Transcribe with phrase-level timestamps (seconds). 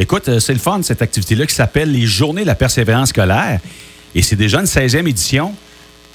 [0.00, 3.58] Écoute, euh, c'est le fun, cette activité-là qui s'appelle les Journées de la persévérance scolaire.
[4.14, 5.54] Et c'est déjà une 16e édition.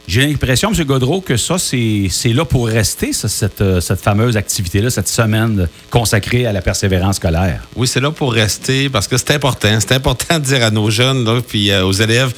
[0.06, 0.84] J'ai l'impression, M.
[0.84, 6.46] Godreau, que ça, c'est là pour rester, cette, euh, cette fameuse activité-là, cette semaine consacrée
[6.46, 7.62] à la persévérance scolaire.
[7.78, 9.80] Oui, c'est là pour rester parce que c'est important.
[9.80, 12.34] C'est important de dire à nos jeunes, puis euh, aux élèves,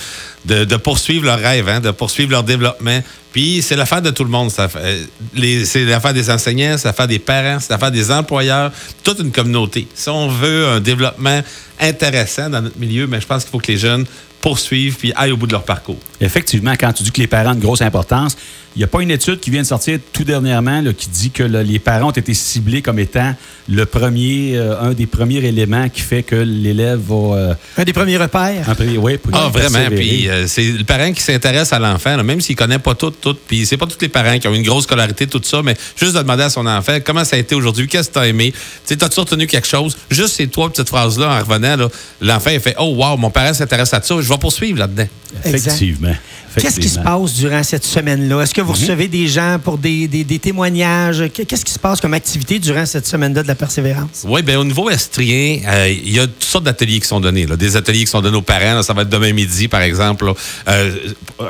[0.46, 3.02] de, poursuivre leurs rêves, hein, de poursuivre leur développement.
[3.34, 4.52] Puis c'est l'affaire de tout le monde.
[4.60, 8.72] euh, C'est l'affaire des enseignants, c'est l'affaire des parents, c'est l'affaire des employeurs,
[9.04, 9.88] toute une communauté.
[9.96, 11.42] Si on veut un développement
[11.80, 14.06] intéressant dans notre milieu, mais je pense qu'il faut que les jeunes
[14.46, 15.98] poursuivent puis aillent au bout de leur parcours.
[16.22, 18.38] Effectivement, quand tu dis que les parents ont une grosse importance,
[18.76, 21.32] il n'y a pas une étude qui vient de sortir tout dernièrement là, qui dit
[21.32, 23.34] que là, les parents ont été ciblés comme étant
[23.70, 27.16] le premier, euh, un des premiers éléments qui fait que l'élève va.
[27.38, 28.70] euh, Un des premiers repères.
[28.70, 29.80] un peu- oui, pour Ah, vraiment.
[29.96, 33.36] Puis euh, c'est le parent qui s'intéresse à l'enfant, même s'il connaît pas tout, tout.
[33.48, 36.14] Puis c'est pas tous les parents qui ont une grosse scolarité, tout ça, mais juste
[36.14, 38.52] de demander à son enfant comment ça a été aujourd'hui, qu'est-ce que tu as aimé?
[38.52, 39.98] Tu sais, t'as-tu retenu quelque chose?
[40.12, 41.88] Juste ces trois petites phrases-là, en revenant, là,
[42.22, 45.08] l'enfant, il fait Oh, wow, mon parent s'intéresse à ça, je vais poursuivre là-dedans.
[45.44, 46.14] Effectivement.
[46.62, 48.42] Qu'est-ce qui se passe durant cette semaine-là?
[48.42, 48.68] Est-ce que Mhm.
[48.68, 51.24] vous recevez des gens pour des, des- des témoignages?
[51.34, 54.24] Qu- Qu'est-ce qui se passe comme activité durant cette semaine-là de la persévérance?
[54.26, 57.46] Oui, bien, au niveau estrien, euh, il y a toutes sortes d'ateliers qui sont donnés.
[57.46, 57.56] là.
[57.56, 58.76] Des ateliers qui sont donnés aux parents.
[58.76, 58.84] là.
[58.84, 60.32] ça va être demain midi, par exemple.
[60.68, 60.96] Euh,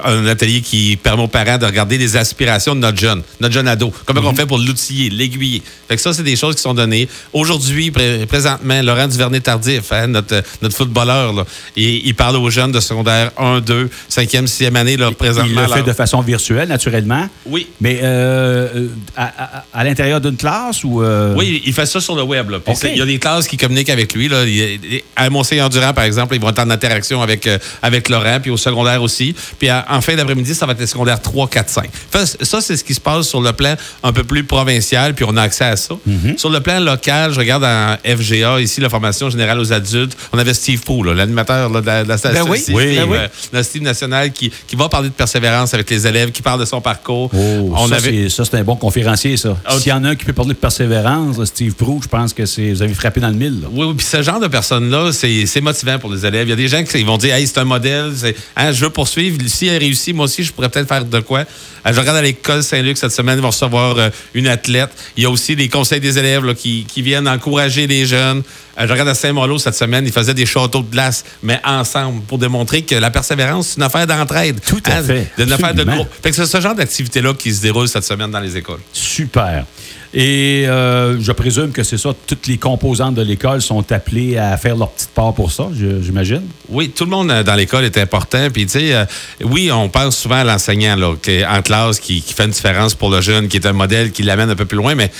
[0.03, 3.67] un atelier qui permet aux parents de regarder les aspirations de notre jeune, notre jeune
[3.67, 3.94] ado.
[4.06, 5.62] Comment on fait pour l'outiller, l'aiguiller?
[5.88, 7.08] Fait que ça, c'est des choses qui sont données.
[7.34, 12.72] Aujourd'hui, pré- présentement, Laurent Duvernay-Tardif, hein, notre, notre footballeur, là, il, il parle aux jeunes
[12.72, 15.49] de secondaire 1, 2, 5e, 6e année, là, présentement.
[15.49, 15.81] Il le fait là.
[15.83, 17.27] de façon virtuelle, naturellement.
[17.45, 17.67] Oui.
[17.81, 21.01] Mais euh, euh, à, à- à l'intérieur d'une classe ou.
[21.03, 22.49] euh, Oui, il fait ça sur le web.
[22.49, 22.57] là.
[22.83, 24.27] Il y a des classes qui communiquent avec lui.
[24.27, 24.43] Là.
[24.45, 28.39] Il- à Monseigneur Durand, par exemple, ils vont être en interaction avec, euh, avec Laurent,
[28.41, 29.35] puis au secondaire aussi.
[29.59, 31.89] Puis à- en fin d'après-midi, ça va être les secondaires 3, 4, 5.
[32.11, 35.25] Fait, ça, c'est ce qui se passe sur le plan un peu plus provincial, puis
[35.27, 35.95] on a accès à ça.
[36.05, 36.38] Mhm.
[36.38, 40.16] Sur le plan local, je regarde en FGA, ici, la formation générale aux adultes.
[40.33, 42.45] On avait Steve Poole, là, l'animateur là, de, la, de la station.
[42.45, 42.63] Ben oui.
[42.69, 42.95] Oui.
[42.97, 43.17] Ben oui.
[43.53, 46.66] le Steve national qui, qui va parler de persévérance avec les élèves, qui parle de
[46.66, 47.30] son parcours.
[47.33, 48.29] Oh, on ça, avait...
[48.29, 49.57] c'est- un bon conférencier, ça.
[49.66, 52.34] Ah, S'il y en a un qui peut parler de persévérance, Steve Prou, je pense
[52.34, 53.62] que c'est vous avez frappé dans le mille.
[53.62, 53.68] là.
[53.72, 56.47] Oui, oui, puis ce genre de personnes-là, c'est c'est motivant pour les élèves.
[56.47, 58.12] Il y a des gens qui vont dire, hey, c'est un modèle,
[58.56, 59.38] hein, je veux poursuivre.
[59.47, 61.40] Si elle réussit, moi aussi, je pourrais peut-être faire de quoi.
[61.40, 64.90] Euh, je regarde à l'école Saint-Luc cette semaine, ils vont recevoir euh, une athlète.
[65.17, 68.41] Il y a aussi des conseils des élèves là, qui, qui viennent encourager les jeunes.
[68.79, 72.22] Euh, je regarde à Saint-Malo cette semaine, ils faisaient des châteaux de glace, mais ensemble,
[72.23, 74.59] pour démontrer que la persévérance, c'est une affaire d'entraide.
[74.81, 76.08] Tout à fait, affaire de groupe.
[76.22, 78.80] Fait que c'est ce genre d'activité-là qui se déroule cette semaine dans les écoles.
[78.91, 79.66] Super.
[80.13, 84.56] Et euh, je présume que c'est ça, toutes les composantes de l'école sont appelées à
[84.56, 86.44] faire leur petite part pour ça, j'imagine?
[86.69, 88.47] Oui, tout le monde euh, dans l'école est important.
[88.53, 89.06] Puis, tu sais, euh,
[89.44, 93.19] oui, on pense souvent à l'enseignant en classe, qui, qui fait une différence pour le
[93.19, 95.12] jeune, qui est un modèle, qui l'amène un peu plus loin, mais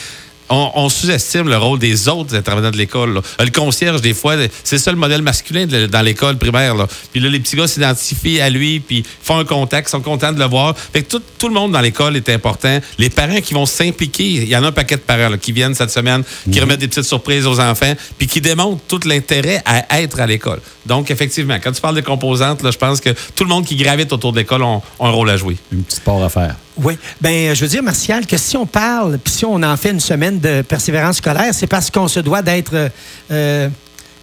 [0.50, 3.22] on, on sous-estime le rôle des autres intervenants de l'école.
[3.40, 6.76] Le concierge, des fois, c'est ça le modèle masculin de- dans l'école primaire.
[6.76, 6.88] Là.
[7.12, 10.40] Puis là, les petits gars s'identifient à lui, puis font un contact, sont contents de
[10.40, 10.76] le voir.
[10.78, 12.80] Fait que tout, tout le monde dans l'école est important.
[12.98, 15.52] Les parents qui vont s'impliquer, il y en a un paquet de parents là, qui
[15.52, 19.62] viennent cette semaine, qui remettent des petites surprises aux enfants, puis qui démontrent tout l'intérêt
[19.66, 20.60] à être à l'école.
[20.86, 23.76] Donc, effectivement, quand tu parles de composantes, là, je pense que tout le monde qui
[23.76, 25.58] gravite autour de l'école ont un rôle à jouer.
[25.72, 26.56] Une petite part à faire.
[26.78, 26.98] Oui.
[27.22, 30.00] Ben, je veux dire, Martial, que si on parle, puis si on en fait une
[30.00, 32.90] semaine de persévérance scolaire, c'est parce qu'on se doit d'être, euh,
[33.32, 33.70] euh,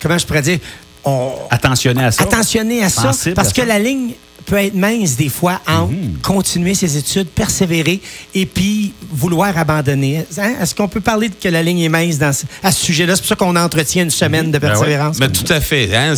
[0.00, 0.58] comment je pourrais dire,
[1.04, 2.22] on, Attentionné à ça.
[2.22, 4.12] attentionné à ça, Sensible parce à que la ligne
[4.44, 5.92] peut être mince des fois entre
[6.22, 8.00] continuer ses études, persévérer
[8.34, 10.24] et puis vouloir abandonner.
[10.38, 10.54] Hein?
[10.60, 13.14] Est-ce qu'on peut parler de que la ligne est mince dans ce- à ce sujet-là?
[13.16, 15.18] C'est pour ça qu'on entretient une semaine de persévérance.
[15.18, 15.94] Mais tout à fait.
[15.94, 16.14] Hein?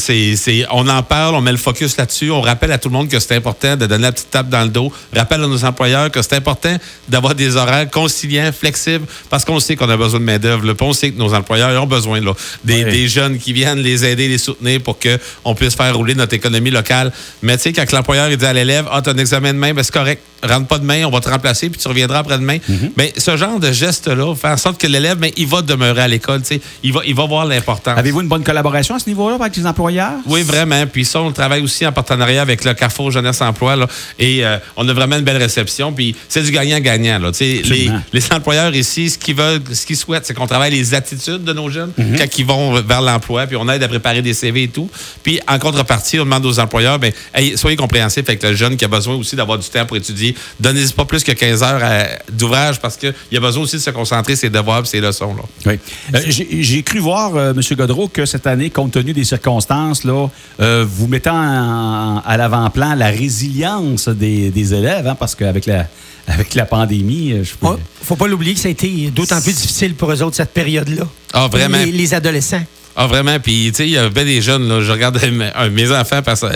[0.70, 2.30] On en parle, on met le focus là-dessus.
[2.30, 4.62] On rappelle à tout le monde que c'est important de donner la petite tape dans
[4.62, 4.92] le dos.
[5.14, 6.76] Rappelle à nos employeurs que c'est important
[7.08, 10.74] d'avoir des horaires conciliants, flexibles, parce qu'on sait qu'on a besoin de main-d'œuvre.
[10.80, 12.32] On sait que nos employeurs ont besoin là,
[12.64, 12.90] des, Oui.
[12.90, 16.70] des jeunes qui viennent les aider, les soutenir pour qu'on puisse faire rouler notre économie
[16.70, 17.12] locale.
[17.42, 19.72] Mais tu sais, quand l'employeur il dit à l'élève Ah, tu as un examen demain,
[19.74, 20.22] ben, c'est correct.
[20.46, 22.58] Rentre pas demain, on va te remplacer, puis tu reviendras après-demain.
[22.98, 26.08] Mais ce genre de geste-là fait en sorte que l'élève, ben, il va demeurer à
[26.08, 26.42] l'école.
[26.42, 26.60] tu.
[26.82, 27.96] Il va, il va voir l'importance.
[27.98, 30.12] Avez-vous une bonne collaboration à ce niveau-là avec les employeurs?
[30.26, 30.86] Oui, vraiment.
[30.86, 33.74] Puis ça, on travaille aussi en partenariat avec le Carrefour Jeunesse Emploi.
[33.76, 33.86] là.
[34.18, 35.92] et euh, on a vraiment une belle réception.
[35.94, 37.20] Puis c'est du gagnant-gagnant.
[37.32, 40.92] Tu Les, les employeurs ici, ce qu'ils veulent, ce qu'ils souhaitent, c'est qu'on travaille les
[40.94, 42.18] attitudes de nos jeunes Mhm.
[42.18, 43.46] quand ils vont vers l'emploi.
[43.46, 44.90] Puis on aide à préparer des CV et tout.
[45.22, 48.84] Puis en contrepartie, on demande aux employeurs, ben, hey, soyez compréhensifs avec le jeune qui
[48.84, 50.34] a besoin aussi d'avoir du temps pour étudier.
[50.60, 53.90] Donnez-y pas plus que 15 heures à- d'ouvrage parce qu'il a besoin aussi de se
[53.90, 55.34] concentrer sur ses devoirs et ses leçons.
[55.34, 55.42] Là.
[55.66, 55.78] Oui.
[56.14, 57.60] Euh, J'ai cru voir, euh, M.
[57.76, 60.28] Godreau, que cette année, compte tenu des circonstances, là,
[60.60, 65.86] euh, vous mettant en- à l'avant-plan la résilience des, des élèves, hein, parce qu'avec la,
[66.26, 69.40] avec la pandémie, euh, je Il peux- faut pas l'oublier que ça a été d'autant
[69.40, 71.04] plus difficile pour eux autres cette période-là.
[71.32, 71.78] Ah, vraiment?
[71.78, 72.62] Les, les adolescents.
[72.96, 73.38] Ah, vraiment.
[73.40, 76.40] Puis, tu sais, il y avait des jeunes, là, je regarde mes, mes enfants, parce
[76.42, 76.46] que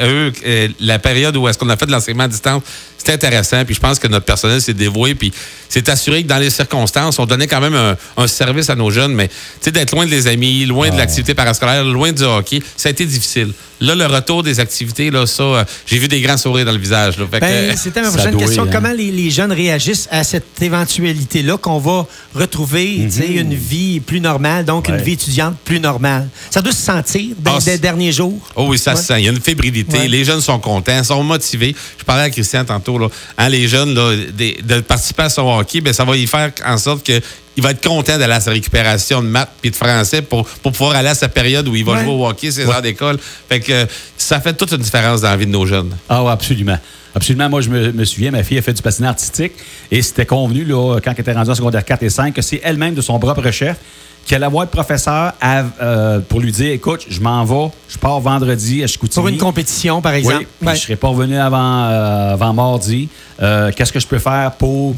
[0.00, 2.62] eux, euh, la période où est-ce qu'on a fait de l'enseignement à distance,
[2.96, 3.64] c'était intéressant.
[3.64, 5.14] Puis je pense que notre personnel s'est dévoué.
[5.14, 5.32] Puis
[5.68, 9.14] c'est assuré que dans les circonstances, on donnait quand même un, service à nos jeunes.
[9.14, 12.88] Mais tu sais, d'être loin des amis, loin de l'activité parascolaire, loin du hockey, ça
[12.88, 13.52] a été difficile.
[13.80, 16.78] Là, le retour des activités, là, ça, euh, j'ai vu des grands sourires dans le
[16.78, 17.14] visage.
[17.30, 17.40] Ben,
[17.76, 18.64] c'était ma prochaine question.
[18.64, 18.70] Hein.
[18.72, 23.36] Comment les, jeunes réagissent à cette éventualité-là qu'on va retrouver mhm.
[23.36, 26.28] une vie plus normale, donc une vie étudiante plus normale?
[26.50, 28.40] Ça doit se sentir dans les ah, derniers jours?
[28.56, 29.20] Oh oui, ça se sent.
[29.20, 31.74] Il y a une Les jeunes sont contents, sont motivés.
[31.98, 32.98] Je parlais à Christian tantôt.
[32.98, 36.52] Là, hein, les jeunes, là, de, participer à son hockey, ben, ça va y faire
[36.64, 37.20] en sorte que
[37.58, 40.70] il va être content d'aller à sa récupération de maths et de français pour, pour
[40.70, 43.18] pouvoir aller à sa période où il va jouer au hockey, ses heures d'école.
[43.48, 43.84] Fait que
[44.16, 45.90] ça fait toute une différence dans la vie de nos jeunes.
[46.08, 46.78] Ah oui, absolument.
[47.16, 47.48] Absolument.
[47.48, 49.54] Moi, je me, souviens, ma fille a fait du patinage artistique
[49.90, 52.60] et c'était convenu, là, quand elle était rendue en secondaire 4 et 5, que c'est
[52.62, 53.76] elle-même de son propre chef
[54.24, 58.20] qui allait voir le professeur euh, pour lui dire écoute, je m'en vais, je pars
[58.20, 59.20] vendredi à Chicoutimi.
[59.20, 60.46] Pour une compétition, par exemple.
[60.60, 63.08] Oui, je ne serai pas revenu avant, euh, avant mardi.
[63.42, 64.94] Euh, qu'est-ce que je peux faire pour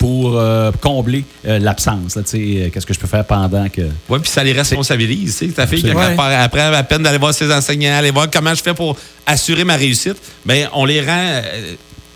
[0.00, 2.16] pour euh, combler euh, l'absence.
[2.16, 3.82] Euh, qu'est-ce que je peux faire pendant que.
[4.08, 5.44] Oui, puis ça les responsabilise.
[5.54, 8.96] Ta fille, après à peine d'aller voir ses enseignants, aller voir comment je fais pour
[9.26, 10.16] assurer ma réussite,
[10.46, 11.42] bien, on les rend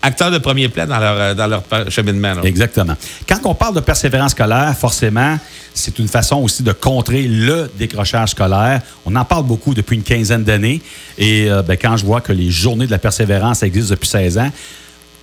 [0.01, 2.41] acteurs de premier plan dans leur, dans leur cheminement.
[2.41, 2.95] Exactement.
[3.29, 5.37] Quand on parle de persévérance scolaire, forcément,
[5.71, 8.81] c'est une façon aussi de contrer le décrochage scolaire.
[9.05, 10.81] On en parle beaucoup depuis une quinzaine d'années.
[11.19, 14.51] Et ben, quand je vois que les journées de la persévérance existent depuis 16 ans,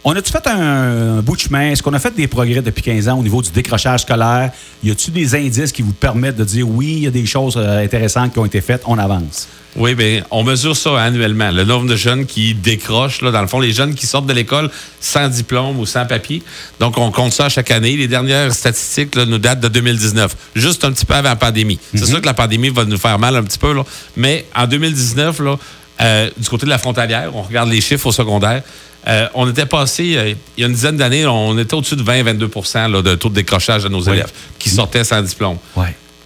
[0.05, 1.71] on a-tu fait un, bout de chemin?
[1.71, 4.51] Est-ce qu'on a fait des progrès depuis 15 ans au niveau du décrochage scolaire?
[4.83, 7.55] Y a-tu des indices qui vous permettent de dire oui, il y a des choses
[7.57, 9.49] euh, intéressantes qui ont été faites, on avance?
[9.75, 11.51] Oui, bien, on mesure ça annuellement.
[11.51, 14.33] Le nombre de jeunes qui décrochent, là, dans le fond, les jeunes qui sortent de
[14.35, 14.71] l'école
[15.01, 16.43] sans diplôme ou sans papier.
[16.79, 17.97] Donc, on compte ça chaque année.
[17.97, 21.79] Les dernières statistiques nous datent de 2019, juste un petit peu avant la pandémie.
[21.95, 22.07] C'est mhm.
[22.07, 23.85] sûr que la pandémie va nous faire mal un petit peu, là,
[24.17, 25.57] mais en 2019, là,
[26.01, 28.63] euh, du côté de la frontalière, on regarde les chiffres au secondaire,
[29.07, 32.03] euh, on était passé, euh, il y a une dizaine d'années, on était au-dessus de
[32.03, 35.59] 20-22% de taux de décrochage de nos élèves qui sortaient sans diplôme.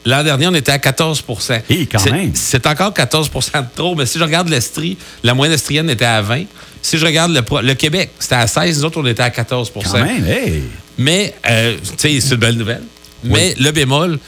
[0.05, 1.25] L'an dernier, on était à 14
[1.69, 2.31] Et quand même.
[2.35, 6.23] C'est encore 14% de trop, mais si je regarde l'Estrie, la moyenne estrienne était à
[6.23, 6.45] 20.
[6.81, 9.95] Si je regarde le, Québec, c'était à 16, nous autres, on était à 14 Quand
[9.95, 10.25] même,
[10.97, 11.51] Mais, tu
[11.97, 12.83] sais, c'est une belle nouvelle.
[13.25, 14.21] Mais le bémol,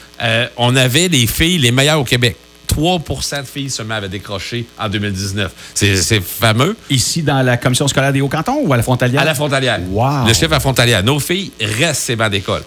[0.57, 2.35] on avait les filles les meilleures au Québec.
[2.69, 5.51] 3% de filles seulement avaient décroché en 2019.
[5.73, 6.75] C'est fameux.
[6.89, 9.21] Ici, dans la commission scolaire des Hauts-Cantons ou à la frontalière?
[9.21, 9.79] À la frontalière.
[9.89, 10.27] Wow.
[10.27, 11.03] Le chef à frontalière.
[11.03, 12.63] Nos filles restent ces bancs d'école.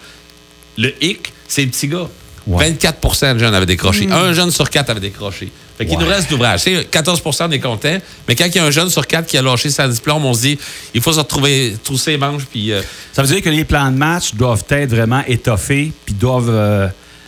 [0.77, 2.07] Le hic, c'est le petit gars.
[2.49, 4.05] 24% de jeunes avaient décroché.
[4.07, 4.13] Hmm.
[4.13, 5.51] Un jeune sur quatre avait décroché.
[5.77, 6.63] Fait qu'il nous reste d'ouvrage.
[6.91, 7.97] 14 on est content.
[8.27, 10.33] Mais quand il y a un jeune sur quatre qui a lâché sa diplôme, on
[10.33, 10.59] se dit,
[10.93, 12.45] il faut se retrouver, trousser les manches.
[12.45, 16.13] Puis, euh, Ça veut dire que les plans de match doivent être vraiment étoffés, puis
[16.13, 16.87] doivent euh,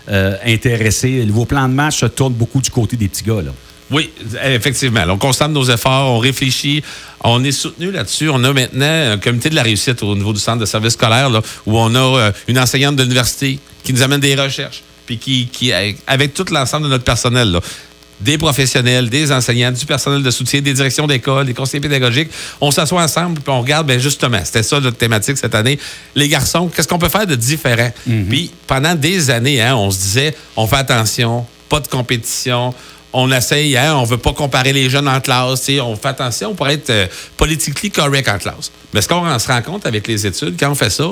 [0.10, 1.26] euh, intéressés.
[1.30, 3.42] Vos plans de match se tournent beaucoup du côté des petits gars.
[3.42, 3.52] Là.
[3.92, 4.10] Oui,
[4.44, 5.04] effectivement.
[5.10, 6.84] On constate nos efforts, on réfléchit,
[7.24, 8.30] on est soutenu là-dessus.
[8.30, 11.30] On a maintenant un comité de la réussite au niveau du centre de service scolaire
[11.66, 15.48] où on a euh, une enseignante de l'université qui nous amène des recherches, puis qui,
[15.48, 15.72] qui
[16.08, 17.52] avec tout l'ensemble de notre personnel.
[17.52, 17.60] Là,
[18.22, 22.30] des professionnels, des enseignants, du personnel de soutien, des directions d'école, des conseillers pédagogiques.
[22.62, 25.78] On s'assoit ensemble puis on regarde, bien justement, c'était ça notre thématique cette année.
[26.16, 27.92] Les garçons, qu'est-ce qu'on peut faire de différent?
[28.08, 28.26] Mhm.
[28.28, 32.74] Puis pendant des années, hein, on se disait, on fait attention, pas de compétition,
[33.12, 36.68] on essaye, hein, on veut pas comparer les jeunes en classe, on fait attention pour
[36.68, 37.08] être euh,
[37.38, 38.72] politiquement correct en classe.
[38.94, 41.06] Mais ce qu'on se rend compte avec les études, quand on fait ça,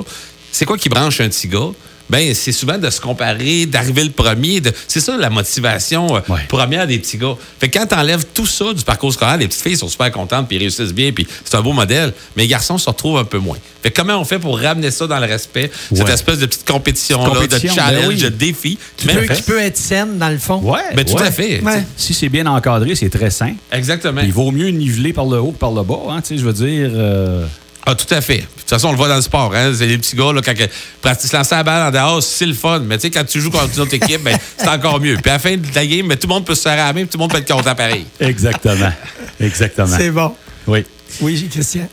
[0.52, 1.72] c'est quoi qui branche un petit gars?
[2.10, 4.62] Ben c'est souvent de se comparer, d'arriver le premier.
[4.88, 7.36] C'est ça la motivation euh, première des petits gars.
[7.60, 10.12] Fait que quand tu enlèves tout ça du parcours scolaire, les petites filles sont super
[10.12, 13.24] contentes puis réussissent bien puis c'est un beau modèle, mais les garçons se retrouvent un
[13.24, 13.58] peu moins.
[13.82, 17.48] Fait comment on fait pour ramener ça dans le respect, cette espèce de petite compétition-là,
[17.48, 18.78] de challenge, ben de défi?
[18.98, 19.08] Qui
[19.46, 20.62] peut, être saine dans le fond.
[20.64, 21.62] Oui, ben, tout à fait.
[21.98, 23.54] Si c'est bien encadré, c'est très sain.
[23.72, 24.22] Exactement.
[24.24, 26.00] il vaut mieux niveler par le haut que par le bas.
[26.10, 26.92] Hein, je veux dire.
[26.94, 27.46] Euh,
[27.86, 28.38] ah, tout à fait.
[28.38, 29.54] De toute façon, on le voit dans le sport.
[29.54, 29.74] Hein?
[29.76, 32.54] C'est les petits gars, là, quand ils se lancer la balle en dehors, c'est le
[32.54, 32.80] fun.
[32.80, 35.18] Mais tu sais, quand tu joues contre une autre équipe, ben, c'est encore mieux.
[35.22, 36.88] Puis à la fin de la game, ben, tout le monde peut se serrer à
[36.88, 38.06] la main, tout le monde peut être content pareil.
[38.20, 38.92] Exactement.
[39.40, 39.98] Exactement.
[39.98, 40.34] C'est bon.
[40.68, 40.86] Oui.
[41.22, 41.88] Oui, Christian.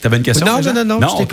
[0.00, 0.46] Tu avais une question?
[0.46, 1.26] Non, non, non, non.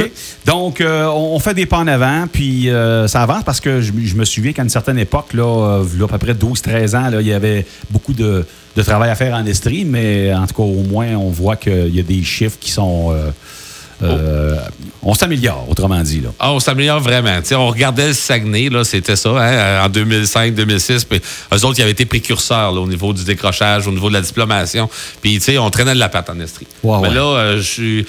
[0.45, 3.91] Donc, euh, on fait des pas en avant, puis euh, ça avance parce que je,
[3.91, 7.27] me souviens qu'à une certaine époque, là, euh, à peu près 12-13 ans, là, il
[7.27, 8.45] y avait beaucoup de,
[8.75, 11.93] de, travail à faire en Estrie, mais en tout cas, au moins, on voit qu'il
[11.93, 13.31] y a des chiffres qui sont euh,
[15.01, 16.21] on s'améliore, autrement dit.
[16.21, 16.29] Là.
[16.39, 17.39] Ah, on s'améliore vraiment.
[17.51, 21.05] on regardait le Saguenay, c'était ça, hein, en 2005-2006.
[21.05, 21.19] Puis
[21.53, 24.89] eux autres, ils avaient été précurseurs au niveau du décrochage, au niveau de la diplomation.
[25.21, 26.67] Puis, on traînait de la patte en Estrie.
[26.83, 28.03] Mais là, euh, je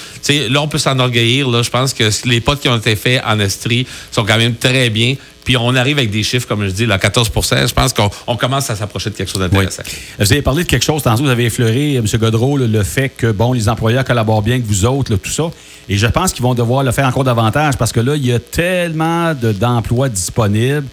[0.49, 1.63] là, on peut s'enorgueillir.
[1.63, 4.91] Je pense que les potes qui ont été faits en Estrie sont quand même très
[4.91, 5.15] bien.
[5.45, 8.37] Puis on arrive avec des chiffres, comme je dis, là, 14% Je pense qu'on on
[8.37, 9.83] commence à s'approcher de quelque chose d'intéressant.
[10.19, 12.07] Vous avez parlé de quelque chose, tantôt, vous avez effleuré, M.
[12.15, 15.51] Godreau, le, fait que, bon, les employeurs collaborent bien avec vous autres, là, tout ça.
[15.89, 18.33] Et je pense qu'ils vont devoir le faire encore davantage parce que là, il y
[18.33, 20.87] a tellement de- d'emplois disponibles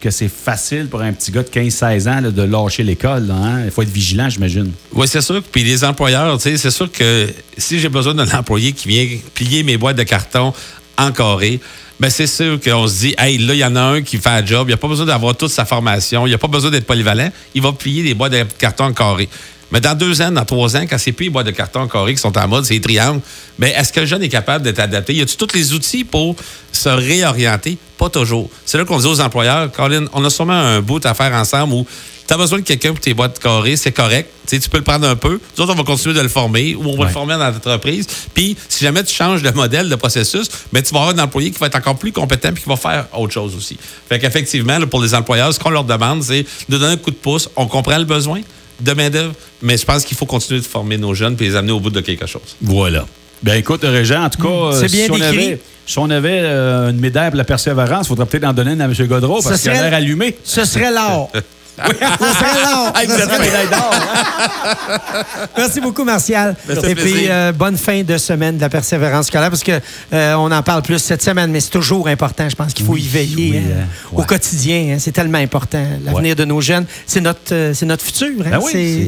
[0.00, 3.28] que c'est facile pour un petit gars de 15-16 ans là, de lâcher l'école.
[3.30, 3.62] hein.
[3.64, 4.70] Il faut être vigilant, j'imagine.
[4.94, 5.42] Oui, c'est sûr.
[5.42, 9.06] Puis les employeurs, tu sais, c'est sûr que si j'ai besoin d'un employé qui vient
[9.34, 10.52] plier mes boîtes de carton
[10.96, 11.60] en carré,
[12.00, 14.28] ben c'est sûr qu'on se dit, hey, là, il y en a un qui fait
[14.28, 16.86] un job, il n'a pas besoin d'avoir toute sa formation, il n'a pas besoin d'être
[16.86, 19.28] polyvalent, il va plier des boîtes de carton carré.
[19.70, 22.14] Mais dans deux ans, dans trois ans, quand c'est plus les boîtes de carton carré
[22.14, 23.20] qui sont en mode, c'est les triangles,
[23.58, 25.14] mais est-ce que le jeune est capable d'être adapté?
[25.14, 26.36] Y a-tu tous les outils pour
[26.72, 27.76] se réorienter?
[27.98, 28.48] Pas toujours.
[28.64, 31.74] C'est là qu'on dit aux employeurs, Colin, on a sûrement un bout à faire ensemble
[31.74, 31.86] où
[32.26, 34.30] tu as besoin de quelqu'un pour tes boîtes carrées, c'est correct.
[34.46, 35.40] Tu peux le prendre un peu.
[35.56, 37.06] Nous autres, on va continuer de le former ou on va Ouais.
[37.06, 38.06] le former dans l'entreprise.
[38.34, 41.50] Puis, si jamais tu changes de modèle, de processus, ben, tu vas avoir un employé
[41.50, 43.78] qui va être encore plus compétent puis qui va faire autre chose aussi.
[44.08, 47.16] Fait qu'effectivement, pour les employeurs, ce qu'on leur demande, c'est de donner un coup de
[47.16, 47.48] pouce.
[47.56, 48.40] On comprend le besoin
[48.80, 51.72] de main-d'œuvre, mais je pense qu'il faut continuer de former nos jeunes puis les amener
[51.72, 52.56] au bout de quelque chose.
[52.62, 53.06] Voilà.
[53.42, 54.80] Ben écoute, Régent, en tout cas, euh, Hmm.
[54.80, 55.26] c'est bien si, on décrit.
[55.46, 58.72] avait, si on avait euh, une médaille pour la persévérance, il faudrait peut-être en donner
[58.72, 58.94] une à M.
[59.06, 60.36] Godreau parce Ce qu'il a serait- l'air allumé.
[60.44, 61.30] Ce serait l'or.
[61.78, 63.90] Médaille d'or.
[63.92, 65.24] hein?
[65.56, 66.54] Merci beaucoup, Martial.
[66.66, 69.80] Fait Et puis, euh, bonne fin de semaine de la persévérance scolaire, parce que
[70.12, 72.48] euh, on en parle plus cette semaine, mais c'est toujours important.
[72.48, 74.94] Je pense qu'il faut y veiller oui, hein, hein, au quotidien.
[74.94, 74.96] hein.
[74.98, 75.84] c'est tellement important.
[76.04, 76.34] L'avenir Ouais.
[76.34, 78.28] de nos jeunes, c'est notre, euh, c'est notre futur.
[78.44, 78.50] hein.
[78.50, 78.60] Ben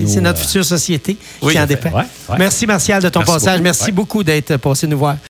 [0.07, 1.91] c'est notre euh, future société qui en dépend.
[1.91, 2.05] Ouais.
[2.39, 3.53] Merci, Martial, de ton Merci passage.
[3.59, 3.65] beaucoup.
[3.65, 5.17] Merci beaucoup d'être passé nous voir.